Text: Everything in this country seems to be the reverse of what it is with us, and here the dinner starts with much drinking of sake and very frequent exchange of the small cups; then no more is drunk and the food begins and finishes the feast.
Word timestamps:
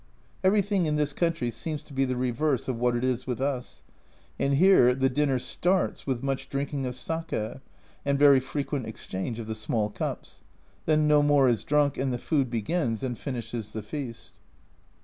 Everything 0.43 0.87
in 0.87 0.95
this 0.95 1.13
country 1.13 1.51
seems 1.51 1.83
to 1.83 1.93
be 1.93 2.05
the 2.05 2.15
reverse 2.15 2.67
of 2.67 2.79
what 2.79 2.95
it 2.95 3.03
is 3.03 3.27
with 3.27 3.39
us, 3.39 3.83
and 4.39 4.55
here 4.55 4.95
the 4.95 5.09
dinner 5.09 5.37
starts 5.37 6.07
with 6.07 6.23
much 6.23 6.49
drinking 6.49 6.87
of 6.87 6.95
sake 6.95 7.31
and 8.03 8.17
very 8.17 8.39
frequent 8.39 8.87
exchange 8.87 9.37
of 9.37 9.45
the 9.45 9.53
small 9.53 9.91
cups; 9.91 10.41
then 10.87 11.07
no 11.07 11.21
more 11.21 11.47
is 11.47 11.63
drunk 11.63 11.99
and 11.99 12.11
the 12.11 12.17
food 12.17 12.49
begins 12.49 13.03
and 13.03 13.19
finishes 13.19 13.73
the 13.73 13.83
feast. 13.83 14.39